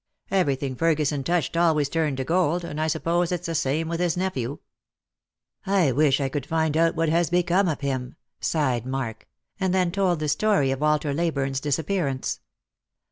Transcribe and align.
Everything 0.31 0.75
Ferguson 0.75 1.23
touched 1.23 1.55
always 1.55 1.87
turned 1.87 2.17
to 2.17 2.23
gold, 2.23 2.63
and 2.65 2.81
I 2.81 2.87
suppose 2.87 3.31
it's 3.31 3.45
the 3.45 3.53
same 3.53 3.87
with 3.87 3.99
his 3.99 4.17
nephew."" 4.17 4.57
I 5.67 5.91
wish 5.91 6.19
I 6.19 6.27
could 6.27 6.47
find 6.47 6.75
out 6.75 6.95
what 6.95 7.09
has 7.09 7.29
become 7.29 7.67
of 7.67 7.81
him," 7.81 8.15
sighed 8.39 8.87
Mark; 8.87 9.27
and 9.59 9.75
then 9.75 9.91
told 9.91 10.19
the 10.19 10.27
story 10.27 10.71
of 10.71 10.81
Walter 10.81 11.13
Leyburne's 11.13 11.59
disappear 11.59 12.07
ance. 12.07 12.39